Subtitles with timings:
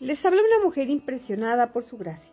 [0.00, 2.32] Les habla una mujer impresionada por su gracia.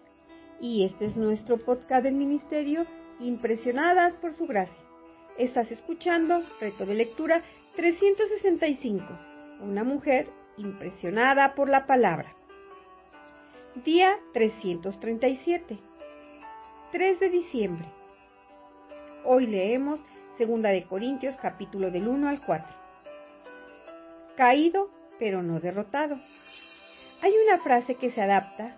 [0.61, 2.85] Y este es nuestro podcast del ministerio,
[3.19, 4.85] Impresionadas por su gracia.
[5.37, 7.41] Estás escuchando Reto de Lectura
[7.75, 9.03] 365.
[9.59, 12.33] Una mujer impresionada por la palabra.
[13.83, 15.77] Día 337.
[16.93, 17.89] 3 de diciembre.
[19.25, 19.99] Hoy leemos
[20.37, 22.75] Segunda de Corintios capítulo del 1 al 4.
[24.37, 24.89] Caído,
[25.19, 26.17] pero no derrotado.
[27.21, 28.77] Hay una frase que se adapta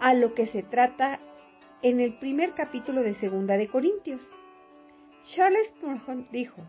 [0.00, 1.20] a lo que se trata
[1.80, 4.20] en el primer capítulo de Segunda de Corintios.
[5.24, 6.62] Charles Spurgeon dijo,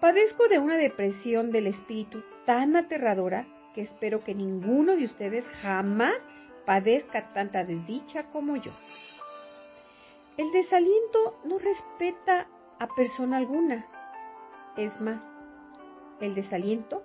[0.00, 6.14] Padezco de una depresión del espíritu tan aterradora que espero que ninguno de ustedes jamás
[6.66, 8.72] padezca tanta desdicha como yo.
[10.36, 13.86] El desaliento no respeta a persona alguna.
[14.76, 15.22] Es más,
[16.20, 17.02] el desaliento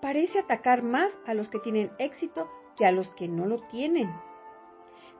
[0.00, 4.10] parece atacar más a los que tienen éxito que a los que no lo tienen.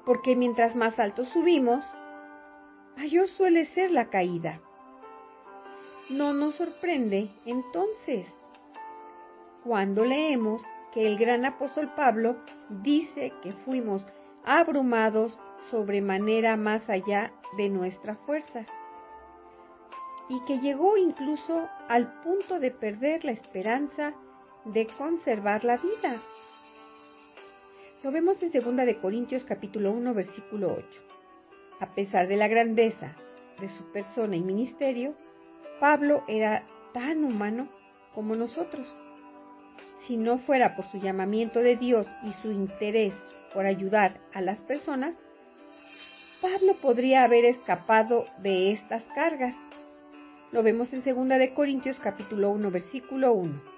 [0.04, 1.84] Porque mientras más alto subimos,
[2.96, 4.60] mayor suele ser la caída.
[6.10, 8.26] No nos sorprende entonces
[9.64, 12.36] cuando leemos que el gran apóstol Pablo
[12.70, 14.06] dice que fuimos
[14.44, 15.36] abrumados
[15.70, 18.64] sobremanera más allá de nuestra fuerza
[20.28, 24.14] y que llegó incluso al punto de perder la esperanza
[24.66, 26.20] de conservar la vida.
[28.02, 31.02] Lo vemos en 2 de Corintios capítulo 1 versículo 8.
[31.80, 33.12] A pesar de la grandeza
[33.60, 35.14] de su persona y ministerio,
[35.78, 37.68] Pablo era tan humano
[38.14, 38.94] como nosotros.
[40.06, 43.12] Si no fuera por su llamamiento de Dios y su interés
[43.54, 45.14] por ayudar a las personas,
[46.40, 49.54] Pablo podría haber escapado de estas cargas.
[50.50, 53.75] Lo vemos en 2 de Corintios capítulo 1 versículo 1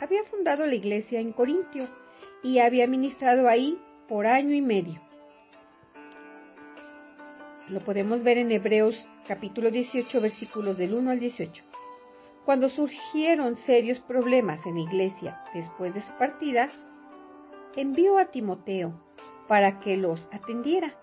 [0.00, 1.86] había fundado la iglesia en Corintio
[2.42, 5.00] y había ministrado ahí por año y medio.
[7.68, 8.96] Lo podemos ver en Hebreos
[9.28, 11.62] capítulo 18 versículos del 1 al 18.
[12.44, 16.70] Cuando surgieron serios problemas en la iglesia después de su partida,
[17.76, 18.94] envió a Timoteo
[19.46, 20.94] para que los atendiera.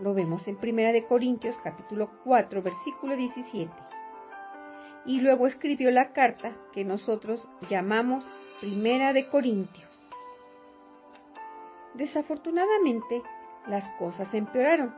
[0.00, 3.70] Lo vemos en Primera de Corintios capítulo 4 versículo 17
[5.04, 8.24] y luego escribió la carta que nosotros llamamos
[8.60, 9.90] Primera de Corintios.
[11.94, 13.22] Desafortunadamente,
[13.66, 14.94] las cosas empeoraron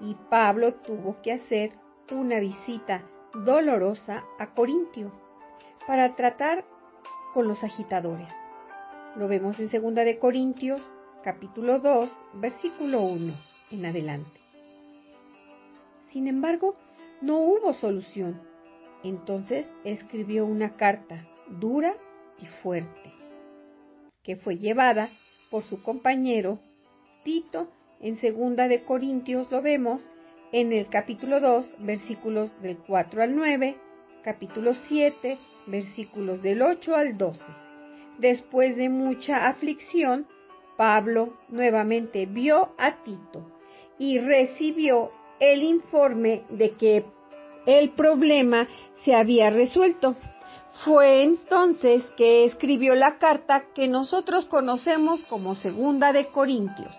[0.00, 1.72] y Pablo tuvo que hacer
[2.10, 3.02] una visita
[3.34, 5.10] dolorosa a Corintio
[5.86, 6.64] para tratar
[7.32, 8.28] con los agitadores.
[9.16, 10.80] Lo vemos en Segunda de Corintios,
[11.22, 13.32] capítulo 2, versículo 1
[13.70, 14.40] en adelante.
[16.12, 16.76] Sin embargo,
[17.20, 18.40] no hubo solución
[19.04, 21.94] entonces escribió una carta dura
[22.42, 23.12] y fuerte,
[24.22, 25.10] que fue llevada
[25.50, 26.58] por su compañero
[27.22, 27.68] Tito
[28.00, 30.02] en segunda de Corintios lo vemos
[30.52, 33.76] en el capítulo 2, versículos del 4 al 9,
[34.22, 37.40] capítulo 7, versículos del 8 al 12.
[38.18, 40.26] Después de mucha aflicción,
[40.76, 43.44] Pablo nuevamente vio a Tito
[43.98, 45.10] y recibió
[45.40, 47.04] el informe de que
[47.66, 48.68] el problema
[49.04, 50.16] se había resuelto.
[50.84, 56.94] Fue entonces que escribió la carta que nosotros conocemos como Segunda de Corintios.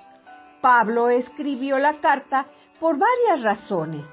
[0.62, 2.48] Pablo escribió la carta
[2.80, 4.04] por varias razones.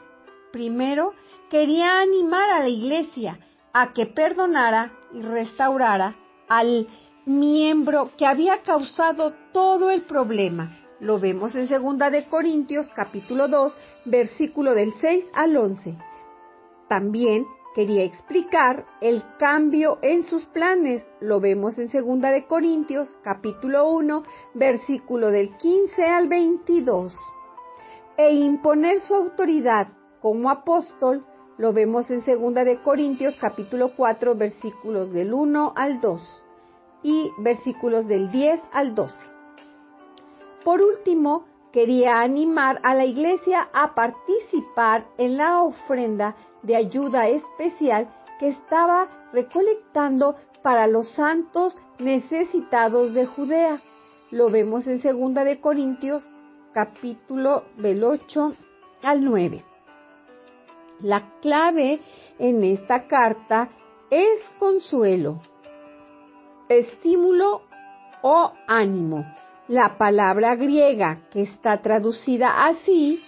[0.52, 1.14] Primero,
[1.48, 3.38] quería animar a la iglesia
[3.72, 6.16] a que perdonara y restaurara
[6.48, 6.88] al
[7.24, 10.78] miembro que había causado todo el problema.
[11.00, 13.74] Lo vemos en Segunda de Corintios capítulo 2,
[14.04, 15.96] versículo del 6 al 11.
[16.92, 21.02] También quería explicar el cambio en sus planes.
[21.20, 24.22] Lo vemos en Segunda de Corintios, capítulo 1,
[24.52, 27.18] versículo del 15 al 22.
[28.18, 29.88] E imponer su autoridad
[30.20, 31.24] como apóstol,
[31.56, 36.44] lo vemos en Segunda de Corintios, capítulo 4, versículos del 1 al 2
[37.04, 39.16] y versículos del 10 al 12.
[40.62, 48.08] Por último, quería animar a la iglesia a participar en la ofrenda de ayuda especial
[48.38, 53.80] que estaba recolectando para los santos necesitados de Judea.
[54.30, 56.26] Lo vemos en segunda de Corintios
[56.72, 58.54] capítulo del 8
[59.02, 59.64] al 9.
[61.00, 62.00] La clave
[62.38, 63.70] en esta carta
[64.10, 65.40] es consuelo,
[66.68, 67.62] estímulo
[68.22, 69.24] o ánimo.
[69.68, 73.22] La palabra griega que está traducida así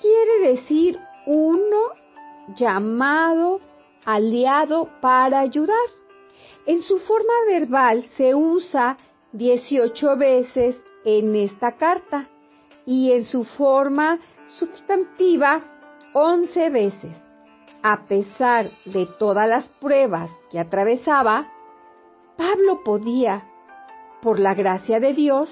[0.00, 1.90] quiere decir uno
[2.56, 3.60] llamado
[4.04, 5.76] aliado para ayudar.
[6.64, 8.96] En su forma verbal se usa
[9.32, 12.28] 18 veces en esta carta
[12.86, 14.18] y en su forma
[14.58, 15.62] sustantiva
[16.12, 17.16] 11 veces.
[17.82, 21.52] A pesar de todas las pruebas que atravesaba,
[22.36, 23.44] Pablo podía,
[24.22, 25.48] por la gracia de Dios,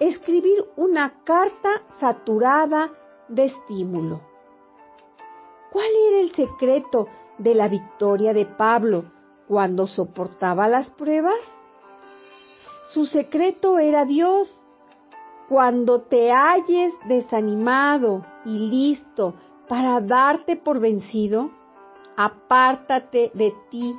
[0.00, 2.90] escribir una carta saturada
[3.28, 4.20] de estímulo.
[5.72, 7.08] ¿Cuál era el secreto
[7.38, 9.04] de la victoria de Pablo
[9.48, 11.38] cuando soportaba las pruebas?
[12.92, 14.48] Su secreto era Dios.
[15.48, 19.34] Cuando te halles desanimado y listo
[19.68, 21.50] para darte por vencido,
[22.16, 23.94] apártate de ti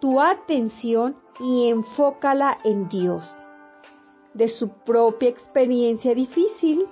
[0.00, 3.24] tu atención y enfócala en Dios.
[4.34, 6.86] De su propia experiencia difícil,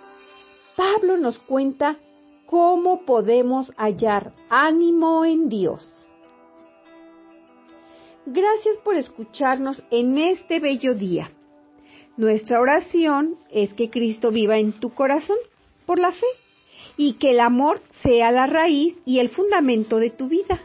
[0.76, 1.96] Pablo nos cuenta
[2.46, 5.94] cómo podemos hallar ánimo en Dios.
[8.26, 11.30] Gracias por escucharnos en este bello día.
[12.16, 15.38] Nuestra oración es que Cristo viva en tu corazón
[15.86, 16.26] por la fe
[16.96, 20.60] y que el amor sea la raíz y el fundamento de tu vida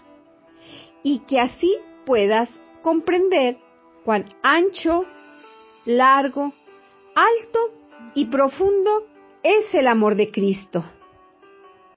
[1.03, 2.49] y que así puedas
[2.81, 3.57] comprender
[4.03, 5.05] cuán ancho,
[5.85, 6.53] largo,
[7.15, 7.59] alto
[8.15, 9.07] y profundo
[9.43, 10.83] es el amor de Cristo.